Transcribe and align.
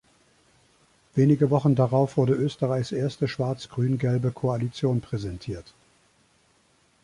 Wenige 1.13 1.51
Wochen 1.51 1.75
darauf 1.75 2.17
wurde 2.17 2.33
Österreichs 2.33 2.91
erste 2.91 3.27
schwarz-grün-gelbe 3.27 4.31
Koalition 4.31 4.99
präsentiert. 4.99 5.75